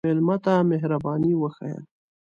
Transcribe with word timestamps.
مېلمه 0.07 0.35
ته 0.45 0.53
مهرباني 0.69 1.31
وښیه. 1.37 1.79